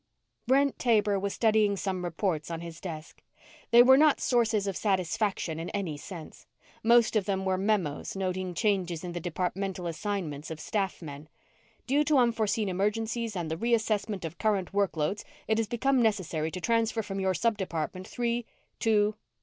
Brent 0.47 0.79
Taber 0.79 1.19
was 1.19 1.31
studying 1.31 1.77
some 1.77 2.03
reports 2.03 2.49
on 2.49 2.61
his 2.61 2.81
desk. 2.81 3.21
They 3.69 3.83
were 3.83 3.97
not 3.97 4.19
sources 4.19 4.65
of 4.65 4.75
satisfaction 4.75 5.59
in 5.59 5.69
any 5.75 5.95
sense. 5.95 6.47
Most 6.81 7.15
of 7.15 7.25
them 7.25 7.45
were 7.45 7.55
memos 7.59 8.15
noting 8.15 8.55
changes 8.55 9.03
in 9.03 9.11
the 9.11 9.19
departmental 9.19 9.85
assignments 9.85 10.49
of 10.49 10.59
staff 10.59 11.03
men: 11.03 11.29
_Due 11.87 12.03
to 12.07 12.17
unforeseen 12.17 12.67
emergencies 12.67 13.35
and 13.35 13.51
the 13.51 13.57
reassessment 13.57 14.25
of 14.25 14.39
current 14.39 14.71
workloads 14.73 15.23
it 15.47 15.59
has 15.59 15.67
become 15.67 16.01
necessary 16.01 16.49
to 16.49 16.59
transfer 16.59 17.03
from 17.03 17.19
your 17.19 17.33
subdepartment 17.35 18.07
three... 18.07 18.47
two 18.79 19.13